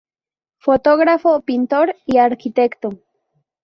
[0.57, 2.89] Fotógrafo, pintor y arquitecto.